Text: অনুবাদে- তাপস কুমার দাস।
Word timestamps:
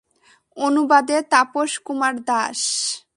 অনুবাদে- 0.55 1.23
তাপস 1.29 1.79
কুমার 1.79 2.23
দাস। 2.23 2.61